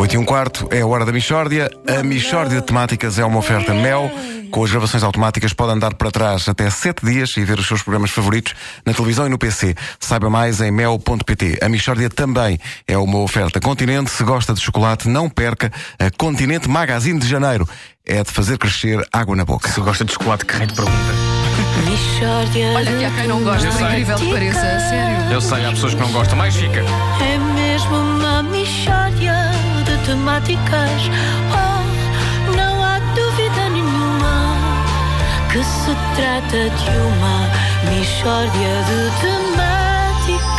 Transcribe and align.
8 0.00 0.14
e 0.14 0.16
um 0.16 0.24
quarto 0.24 0.66
é 0.70 0.80
a 0.80 0.86
hora 0.86 1.04
da 1.04 1.12
Michórdia. 1.12 1.70
A 1.86 2.02
Michórdia 2.02 2.58
de 2.58 2.66
Temáticas 2.66 3.18
é 3.18 3.24
uma 3.24 3.38
oferta 3.38 3.74
Mel. 3.74 4.10
Com 4.50 4.64
as 4.64 4.70
gravações 4.70 5.02
automáticas 5.02 5.52
pode 5.52 5.72
andar 5.72 5.92
para 5.92 6.10
trás 6.10 6.48
até 6.48 6.70
7 6.70 7.04
dias 7.04 7.36
e 7.36 7.44
ver 7.44 7.58
os 7.58 7.68
seus 7.68 7.82
programas 7.82 8.10
favoritos 8.10 8.54
na 8.86 8.94
televisão 8.94 9.26
e 9.26 9.28
no 9.28 9.36
PC. 9.36 9.74
Saiba 10.00 10.30
mais 10.30 10.62
em 10.62 10.70
mel.pt. 10.70 11.58
A 11.60 11.68
Michórdia 11.68 12.08
também 12.08 12.58
é 12.88 12.96
uma 12.96 13.18
oferta 13.18 13.60
Continente. 13.60 14.10
Se 14.10 14.24
gosta 14.24 14.54
de 14.54 14.62
chocolate, 14.62 15.06
não 15.06 15.28
perca 15.28 15.70
a 15.98 16.10
Continente 16.10 16.66
Magazine 16.66 17.18
de 17.18 17.28
Janeiro. 17.28 17.68
É 18.06 18.24
de 18.24 18.30
fazer 18.30 18.56
crescer 18.56 19.06
água 19.12 19.36
na 19.36 19.44
boca. 19.44 19.68
Se 19.68 19.82
gosta 19.82 20.02
de 20.02 20.14
chocolate, 20.14 20.46
que 20.46 20.56
rei 20.56 20.66
de 20.66 20.72
pergunta. 20.72 20.96
Olha 22.74 22.96
que 22.96 23.04
há 23.04 23.10
quem 23.10 23.28
não 23.28 23.44
gosta, 23.44 23.68
por 23.68 23.76
sei. 23.76 23.86
incrível 23.86 24.16
que 24.16 24.32
pareça, 24.32 24.60
a 24.60 24.80
sério. 24.80 25.32
Eu 25.32 25.40
sei, 25.42 25.66
há 25.66 25.70
pessoas 25.70 25.92
que 25.92 26.00
não 26.00 26.10
gostam, 26.10 26.38
mais 26.38 26.56
fica. 26.56 26.80
É 26.80 27.59
de 30.10 30.16
temáticas 30.16 31.02
Oh, 31.52 31.84
não 32.56 32.82
há 32.82 32.98
dúvida 33.14 33.68
nenhuma 33.70 34.56
Que 35.52 35.62
se 35.62 35.94
trata 36.16 36.70
de 36.70 36.90
uma 36.98 37.48
mixória 37.90 38.74
de 38.88 38.98
temáticas 39.20 40.50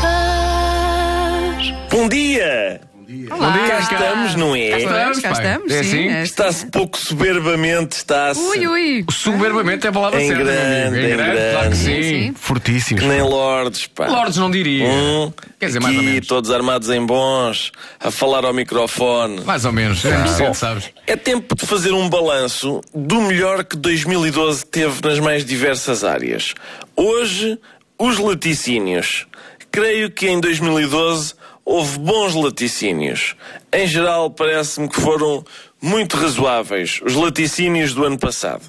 Bom 1.91 2.07
dia! 2.07 2.90
Olá. 3.33 3.57
Cá 3.67 3.79
estamos, 3.79 4.35
não 4.35 4.55
é? 4.55 4.69
Cá 4.69 4.77
estamos, 4.79 5.19
cá 5.19 5.31
pai. 5.31 5.45
estamos, 5.47 5.71
É 5.71 5.83
sim. 5.83 5.89
assim? 5.89 6.07
é 6.09 6.23
Está-se 6.23 6.65
pouco 6.67 6.97
soberbamente, 6.97 7.95
está-se 7.97 8.39
Ui, 8.39 8.67
ui. 8.67 9.05
Soberbamente 9.11 9.85
é 9.85 9.89
a 9.89 9.93
palavra 9.93 10.21
Em 10.21 10.27
certa, 10.27 10.43
meu 10.43 10.53
grande, 10.53 10.99
em 10.99 11.09
grande. 11.17 11.51
claro 11.53 11.69
que 11.69 11.75
sim. 11.77 11.85
Sim, 12.03 12.03
sim. 12.03 12.33
Fortíssimos. 12.35 13.03
que 13.03 13.09
nem 13.09 13.21
lordes, 13.21 13.87
pá. 13.87 14.07
Lordes 14.07 14.37
não 14.37 14.49
diria. 14.51 14.85
Hum, 14.85 15.31
Quer 15.59 15.67
dizer, 15.67 15.79
mais 15.79 15.95
ou 15.95 16.01
aqui, 16.01 16.09
menos. 16.11 16.27
todos 16.27 16.51
armados 16.51 16.89
em 16.89 17.05
bons, 17.05 17.71
a 17.99 18.09
falar 18.11 18.43
ao 18.45 18.53
microfone. 18.53 19.41
Mais 19.41 19.63
ou 19.65 19.71
menos. 19.71 20.03
É 20.05 20.17
decente, 20.23 20.57
sabes? 20.57 20.89
É 21.07 21.15
tempo 21.15 21.55
de 21.55 21.65
fazer 21.65 21.91
um 21.93 22.09
balanço 22.09 22.81
do 22.93 23.21
melhor 23.21 23.63
que 23.63 23.77
2012 23.77 24.65
teve 24.65 24.99
nas 25.03 25.19
mais 25.19 25.45
diversas 25.45 26.03
áreas. 26.03 26.53
Hoje, 26.95 27.57
os 27.97 28.17
laticínios. 28.17 29.27
Creio 29.71 30.11
que 30.11 30.27
em 30.27 30.39
2012 30.39 31.33
houve 31.65 31.99
bons 31.99 32.35
laticínios. 32.35 33.35
Em 33.71 33.87
geral, 33.87 34.29
parece-me 34.29 34.89
que 34.89 34.99
foram 34.99 35.43
muito 35.81 36.15
razoáveis 36.17 36.99
os 37.03 37.15
laticínios 37.15 37.93
do 37.93 38.05
ano 38.05 38.19
passado. 38.19 38.63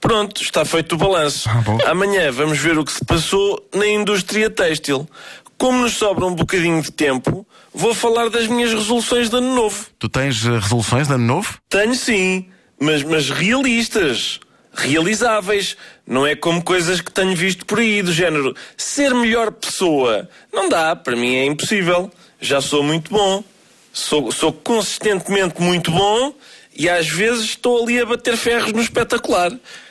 Pronto, 0.00 0.42
está 0.42 0.64
feito 0.64 0.94
o 0.94 0.98
balanço. 0.98 1.48
Ah. 1.48 1.90
Amanhã 1.90 2.30
vamos 2.32 2.58
ver 2.58 2.78
o 2.78 2.84
que 2.84 2.92
se 2.92 3.04
passou 3.04 3.62
na 3.74 3.86
indústria 3.86 4.48
têxtil. 4.48 5.08
Como 5.58 5.78
nos 5.78 5.94
sobra 5.94 6.26
um 6.26 6.34
bocadinho 6.34 6.82
de 6.82 6.92
tempo, 6.92 7.46
vou 7.72 7.94
falar 7.94 8.28
das 8.28 8.46
minhas 8.46 8.72
resoluções 8.72 9.30
de 9.30 9.36
ano 9.36 9.54
novo. 9.54 9.86
Tu 9.98 10.08
tens 10.08 10.44
eh, 10.44 10.58
resoluções 10.58 11.08
de 11.08 11.14
ano 11.14 11.24
novo? 11.24 11.58
Tenho 11.68 11.94
sim, 11.94 12.46
mas, 12.78 13.02
mas 13.02 13.30
realistas. 13.30 14.38
Realizáveis. 14.76 15.76
Não 16.06 16.26
é 16.26 16.36
como 16.36 16.62
coisas 16.62 17.00
que 17.00 17.10
tenho 17.10 17.34
visto 17.34 17.64
por 17.64 17.80
aí, 17.80 18.02
do 18.02 18.12
género 18.12 18.54
ser 18.76 19.14
melhor 19.14 19.50
pessoa. 19.50 20.28
Não 20.52 20.68
dá, 20.68 20.94
para 20.94 21.16
mim 21.16 21.34
é 21.34 21.46
impossível. 21.46 22.10
Já 22.40 22.60
sou 22.60 22.82
muito 22.82 23.10
bom. 23.10 23.42
Sou, 23.92 24.30
sou 24.30 24.52
consistentemente 24.52 25.60
muito 25.60 25.90
bom 25.90 26.34
e 26.76 26.88
às 26.88 27.08
vezes 27.08 27.44
estou 27.44 27.82
ali 27.82 27.98
a 27.98 28.04
bater 28.04 28.36
ferros 28.36 28.72
no 28.72 28.82
espetacular. 28.82 29.50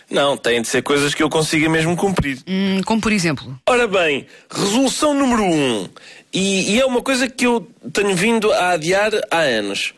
Não, 0.09 0.38
têm 0.38 0.61
de 0.61 0.67
ser 0.67 0.83
coisas 0.83 1.16
que 1.16 1.23
eu 1.23 1.30
consiga 1.30 1.67
mesmo 1.67 1.95
cumprir. 1.97 2.38
Hum, 2.47 2.81
como 2.86 3.02
por 3.02 3.11
exemplo. 3.11 3.59
Ora 3.66 3.88
bem, 3.88 4.28
resolução 4.50 5.13
número 5.13 5.44
um. 5.44 5.89
E, 6.31 6.75
e 6.75 6.80
é 6.80 6.86
uma 6.86 7.02
coisa 7.02 7.28
que 7.28 7.47
eu 7.47 7.67
tenho 7.91 8.16
vindo 8.16 8.52
a 8.53 8.72
adiar 8.72 9.11
há 9.31 9.39
anos. 9.39 9.94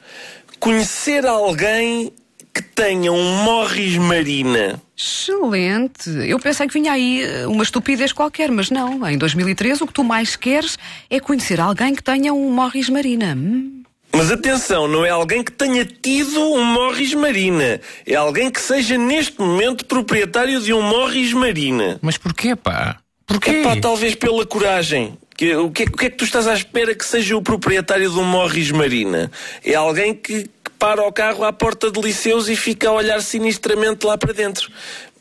Conhecer 0.59 1.25
alguém 1.25 2.13
que 2.58 2.63
tenha 2.63 3.11
um 3.11 3.44
Morris 3.44 3.97
Marina. 3.97 4.81
Excelente. 4.97 6.09
Eu 6.27 6.39
pensei 6.39 6.67
que 6.67 6.73
vinha 6.73 6.91
aí 6.91 7.22
eh, 7.22 7.45
uma 7.47 7.64
estupidez 7.64 8.11
qualquer, 8.11 8.49
mas 8.52 8.70
não. 8.71 9.08
Em 9.08 9.17
2013 9.17 9.83
o 9.83 9.87
que 9.87 9.93
tu 9.93 10.04
mais 10.04 10.36
queres 10.36 10.77
é 11.09 11.20
conhecer 11.20 11.59
alguém 11.59 11.93
que 11.93 12.02
tenha 12.04 12.33
um 12.33 12.49
Morris 12.52 12.89
Marina. 12.89 13.36
Hum. 13.37 13.83
Mas 14.11 14.32
atenção, 14.32 14.87
não 14.87 15.05
é 15.05 15.09
alguém 15.09 15.43
que 15.43 15.52
tenha 15.52 15.86
tido 15.86 16.39
um 16.42 16.64
Morris 16.64 17.14
Marina. 17.14 17.80
É 18.05 18.15
alguém 18.15 18.49
que 18.49 18.59
seja 18.59 18.98
neste 18.98 19.39
momento 19.39 19.86
proprietário 19.86 20.59
de 20.61 20.73
um 20.73 20.82
Morris 20.82 21.33
Marina. 21.33 21.99
Mas 22.02 22.17
porquê, 22.17 22.55
pá? 22.55 22.98
Porquê? 23.27 23.49
É 23.52 23.64
pá, 23.64 23.76
talvez 23.76 24.15
pela 24.15 24.45
coragem. 24.45 25.17
Que- 25.36 25.55
o, 25.55 25.70
que, 25.70 25.83
é- 25.83 25.86
o 25.86 25.92
que 25.92 26.05
é 26.08 26.09
que 26.09 26.15
tu 26.17 26.23
estás 26.26 26.48
à 26.48 26.53
espera 26.55 26.95
que 26.95 27.05
seja 27.05 27.37
o 27.37 27.42
proprietário 27.43 28.09
de 28.09 28.17
um 28.17 28.23
Morris 28.23 28.71
Marina? 28.71 29.30
É 29.64 29.76
alguém 29.76 30.15
que, 30.15 30.43
que 30.43 30.49
para 30.77 31.05
o 31.05 31.11
carro 31.11 31.43
à 31.43 31.52
porta 31.52 31.92
de 31.92 31.99
liceus 31.99 32.48
e 32.49 32.55
fica 32.55 32.89
a 32.89 32.93
olhar 32.93 33.21
sinistramente 33.21 34.05
lá 34.05 34.17
para 34.17 34.33
dentro. 34.33 34.71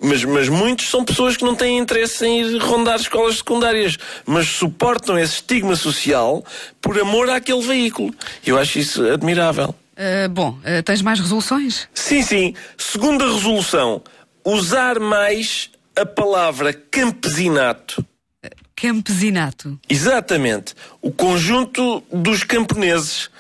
Mas, 0.01 0.25
mas 0.25 0.49
muitos 0.49 0.89
são 0.89 1.05
pessoas 1.05 1.37
que 1.37 1.45
não 1.45 1.55
têm 1.55 1.79
interesse 1.79 2.25
em 2.27 2.43
ir 2.43 2.59
rondar 2.59 2.97
escolas 2.97 3.39
secundárias, 3.39 3.97
mas 4.27 4.47
suportam 4.47 5.19
esse 5.19 5.35
estigma 5.35 5.75
social 5.75 6.45
por 6.81 7.01
amor 7.01 7.31
àquele 7.31 7.63
veículo. 7.63 8.15
Eu 8.45 8.59
acho 8.59 8.79
isso 8.79 9.03
admirável. 9.07 9.75
Ah, 9.97 10.29
bom, 10.29 10.59
ah, 10.63 10.83
tens 10.83 11.01
mais 11.01 11.19
resoluções? 11.19 11.89
Sim, 11.95 12.23
sim. 12.23 12.55
Segunda 12.77 13.25
resolução: 13.25 14.03
usar 14.45 15.01
mais 15.01 15.71
a 15.97 16.05
palavra 16.05 16.75
campesinato. 16.75 18.05
Campesinato. 18.77 19.81
Exatamente. 19.89 20.75
O 21.01 21.11
conjunto 21.11 22.03
dos 22.13 22.45
camponeses. 22.45 23.31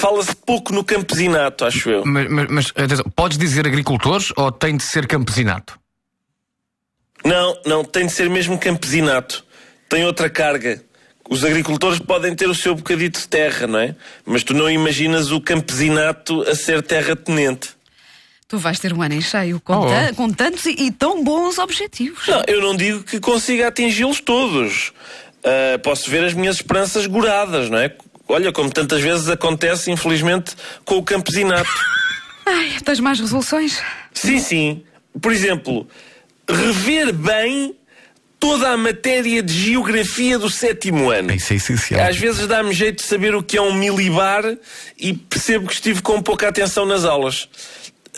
Fala-se 0.00 0.34
pouco 0.36 0.72
no 0.72 0.84
campesinato, 0.84 1.64
acho 1.64 1.88
eu. 1.90 2.04
Mas, 2.04 2.28
mas- 2.30 2.46
mas, 2.50 2.66
atenção, 2.76 3.04
podes 3.14 3.38
dizer 3.38 3.66
agricultores 3.66 4.28
ou 4.36 4.52
tem 4.52 4.76
de 4.76 4.82
ser 4.82 5.06
campesinato? 5.06 5.78
Não, 7.24 7.58
não, 7.64 7.84
tem 7.84 8.06
de 8.06 8.12
ser 8.12 8.28
mesmo 8.30 8.58
campesinato. 8.58 9.44
Tem 9.88 10.04
outra 10.04 10.28
carga. 10.30 10.82
Os 11.28 11.44
agricultores 11.44 11.98
podem 11.98 12.34
ter 12.36 12.48
o 12.48 12.54
seu 12.54 12.74
bocadito 12.74 13.18
de 13.20 13.26
terra, 13.28 13.66
não 13.66 13.78
é? 13.80 13.96
Mas 14.24 14.44
tu 14.44 14.54
não 14.54 14.70
imaginas 14.70 15.32
o 15.32 15.40
campesinato 15.40 16.42
a 16.42 16.54
ser 16.54 16.82
terra-tenente. 16.82 17.70
Tu 18.46 18.58
vais 18.58 18.78
ter 18.78 18.92
um 18.92 19.02
ano 19.02 19.14
em 19.14 19.20
cheio 19.20 19.60
com, 19.60 19.74
Oh. 19.74 19.86
ta- 19.88 20.12
com 20.14 20.30
tantos 20.30 20.66
e, 20.66 20.70
e 20.78 20.90
tão 20.92 21.24
bons 21.24 21.58
objetivos. 21.58 22.28
Não, 22.28 22.44
eu 22.46 22.60
não 22.60 22.76
digo 22.76 23.02
que 23.02 23.18
consiga 23.18 23.66
atingi-los 23.68 24.20
todos. 24.20 24.92
Ah, 25.42 25.78
posso 25.82 26.08
ver 26.08 26.22
as 26.24 26.32
minhas 26.34 26.56
esperanças 26.56 27.06
goradas, 27.06 27.68
não 27.70 27.78
é? 27.78 27.92
Olha, 28.28 28.52
como 28.52 28.70
tantas 28.70 29.00
vezes 29.00 29.28
acontece, 29.28 29.90
infelizmente, 29.90 30.54
com 30.84 30.96
o 30.96 31.02
campesinato. 31.02 31.70
Ai, 32.44 32.72
tens 32.84 33.00
mais 33.00 33.20
resoluções? 33.20 33.80
Sim, 34.12 34.38
sim. 34.38 34.84
Por 35.20 35.32
exemplo, 35.32 35.86
rever 36.48 37.12
bem 37.12 37.74
toda 38.38 38.70
a 38.70 38.76
matéria 38.76 39.42
de 39.42 39.52
geografia 39.52 40.38
do 40.38 40.50
sétimo 40.50 41.10
ano. 41.10 41.32
Isso 41.32 41.52
é 41.52 41.56
essencial. 41.56 42.08
Às 42.08 42.16
vezes 42.16 42.46
dá-me 42.46 42.72
jeito 42.72 43.02
de 43.02 43.08
saber 43.08 43.34
o 43.34 43.42
que 43.42 43.56
é 43.56 43.62
um 43.62 43.72
milibar 43.72 44.44
e 44.98 45.14
percebo 45.14 45.66
que 45.66 45.74
estive 45.74 46.02
com 46.02 46.22
pouca 46.22 46.48
atenção 46.48 46.84
nas 46.84 47.04
aulas. 47.04 47.48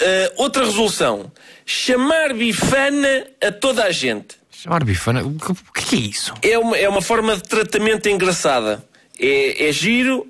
Ah, 0.01 0.33
outra 0.37 0.65
resolução: 0.65 1.31
chamar 1.65 2.33
bifana 2.35 3.27
a 3.41 3.53
toda 3.53 3.85
a 3.85 3.91
gente. 3.91 4.37
Chamar 4.51 4.85
bifana? 4.85 5.23
O 5.23 5.35
que, 5.35 5.53
o 5.53 5.73
que 5.73 5.97
é 5.97 5.99
isso? 6.01 6.35
É 6.43 6.59
uma, 6.59 6.77
é 6.77 6.89
uma 6.89 7.03
forma 7.03 7.37
de 7.37 7.43
tratamento 7.43 8.09
engraçada. 8.09 8.85
É, 9.19 9.69
é 9.69 9.73
giro, 9.73 10.27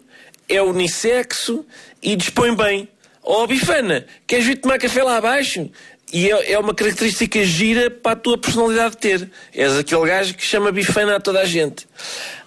é 0.48 0.62
unissexo 0.62 1.64
e 2.02 2.16
dispõe 2.16 2.54
bem. 2.54 2.88
Oh, 3.22 3.46
bifana, 3.46 4.06
queres 4.26 4.46
vir 4.46 4.56
tomar 4.56 4.78
café 4.78 5.02
lá 5.02 5.18
abaixo? 5.18 5.70
E 6.12 6.30
é, 6.30 6.52
é 6.52 6.58
uma 6.58 6.74
característica 6.74 7.44
gira 7.44 7.90
para 7.90 8.12
a 8.12 8.16
tua 8.16 8.38
personalidade 8.38 8.96
ter. 8.96 9.30
És 9.54 9.76
aquele 9.76 10.06
gajo 10.06 10.34
que 10.34 10.44
chama 10.44 10.72
bifana 10.72 11.16
a 11.16 11.20
toda 11.20 11.40
a 11.40 11.44
gente. 11.44 11.86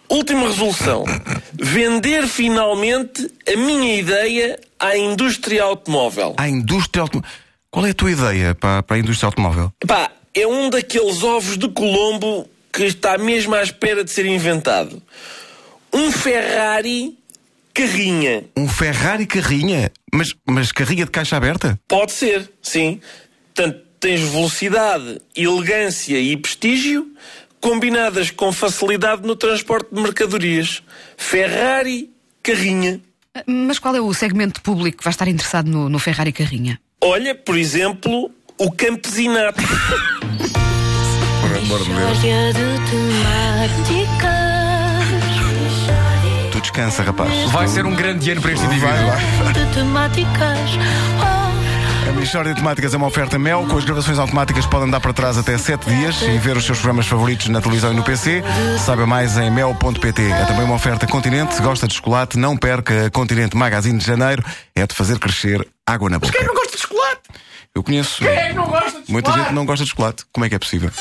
Última 0.09 0.47
resolução. 0.47 1.05
Vender 1.53 2.27
finalmente 2.27 3.31
a 3.47 3.55
minha 3.55 3.95
ideia 3.95 4.59
à 4.79 4.97
indústria 4.97 5.63
automóvel. 5.63 6.33
A 6.37 6.49
indústria 6.49 7.03
automóvel. 7.03 7.29
Qual 7.69 7.85
é 7.85 7.91
a 7.91 7.93
tua 7.93 8.11
ideia 8.11 8.55
para, 8.55 8.83
para 8.83 8.97
a 8.97 8.99
indústria 8.99 9.27
automóvel? 9.27 9.71
Pá, 9.87 10.11
é 10.33 10.45
um 10.45 10.69
daqueles 10.69 11.23
ovos 11.23 11.57
de 11.57 11.69
Colombo 11.69 12.49
que 12.73 12.83
está 12.83 13.17
mesmo 13.17 13.53
à 13.53 13.61
espera 13.61 14.03
de 14.03 14.11
ser 14.11 14.25
inventado. 14.25 15.01
Um 15.93 16.11
Ferrari 16.11 17.17
carrinha. 17.73 18.43
Um 18.55 18.67
Ferrari 18.67 19.25
carrinha? 19.25 19.91
Mas, 20.13 20.33
mas 20.45 20.71
carrinha 20.71 21.05
de 21.05 21.11
caixa 21.11 21.37
aberta? 21.37 21.79
Pode 21.87 22.11
ser, 22.11 22.49
sim. 22.61 23.01
Portanto, 23.53 23.81
tens 23.99 24.21
velocidade, 24.21 25.21
elegância 25.35 26.19
e 26.19 26.35
prestígio 26.37 27.07
combinadas 27.59 28.31
com 28.31 28.51
facilidade 28.51 29.21
no 29.21 29.35
transporte 29.35 29.93
de 29.93 30.01
mercadorias. 30.01 30.81
Ferrari 31.15 32.09
carrinha. 32.41 32.99
Mas 33.45 33.79
qual 33.79 33.95
é 33.95 34.01
o 34.01 34.13
segmento 34.13 34.61
público 34.61 34.97
que 34.97 35.03
vai 35.03 35.11
estar 35.11 35.27
interessado 35.27 35.67
no, 35.67 35.87
no 35.87 35.99
Ferrari 35.99 36.33
Carrinha? 36.33 36.81
Olha, 36.99 37.33
por 37.33 37.57
exemplo, 37.57 38.29
o 38.57 38.71
campesinato. 38.71 39.61
Mixória 41.61 42.53
de 42.53 42.75
temáticas 42.89 44.41
Tu 44.41 44.50
descansa, 46.71 47.03
rapaz. 47.03 47.51
Vai 47.51 47.67
ser 47.67 47.85
um 47.85 47.93
grande 47.93 48.31
ano 48.31 48.41
para 48.41 48.51
este 48.53 48.65
indivíduo. 48.65 48.89
Vai, 48.89 49.43
vai. 49.43 49.53
de 49.53 49.65
temáticas. 49.73 50.59
A 52.07 52.11
Michórdia 52.13 52.53
de 52.53 52.59
Temáticas 52.59 52.93
é 52.93 52.97
uma 52.97 53.07
oferta 53.07 53.37
Mel, 53.39 53.65
com 53.69 53.77
as 53.77 53.85
gravações 53.85 54.19
automáticas 54.19 54.65
podem 54.65 54.87
andar 54.87 54.99
para 54.99 55.13
trás 55.13 55.37
até 55.37 55.57
7 55.57 55.85
dias 55.87 56.21
e 56.21 56.37
ver 56.37 56.57
os 56.57 56.65
seus 56.65 56.77
programas 56.79 57.07
favoritos 57.07 57.47
na 57.47 57.61
televisão 57.61 57.91
e 57.91 57.95
no 57.95 58.03
PC. 58.03 58.43
Saiba 58.79 59.05
mais 59.05 59.37
em 59.37 59.49
mel.pt. 59.51 60.21
É 60.21 60.45
também 60.45 60.63
uma 60.63 60.75
oferta 60.75 61.07
Continente. 61.07 61.53
Se 61.55 61.61
gosta 61.61 61.87
de 61.87 61.93
chocolate, 61.93 62.37
não 62.37 62.57
perca 62.57 63.07
a 63.07 63.09
Continente 63.09 63.55
Magazine 63.55 63.97
de 63.97 64.05
Janeiro. 64.05 64.43
É 64.75 64.85
de 64.85 64.93
fazer 64.95 65.19
crescer 65.19 65.65
água 65.87 66.09
na 66.09 66.19
boca. 66.19 66.31
Quem 66.31 66.45
não 66.45 66.53
gosta 66.53 66.75
de 66.75 66.81
chocolate? 66.81 67.21
Eu 67.73 67.83
conheço. 67.83 68.17
Quem 68.19 68.27
é 68.27 68.47
que 68.49 68.53
não 68.55 68.67
gosta 68.67 69.01
de 69.01 69.11
Muita 69.11 69.29
chocolate? 69.29 69.49
gente 69.49 69.55
não 69.55 69.65
gosta 69.65 69.83
de 69.83 69.89
chocolate. 69.89 70.23
Como 70.33 70.45
é 70.45 70.49
que 70.49 70.55
é 70.55 70.59
possível? 70.59 70.91